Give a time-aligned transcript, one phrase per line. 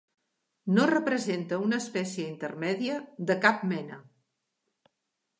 [0.75, 2.95] No representa una espècie intermèdia
[3.33, 3.99] de cap mena.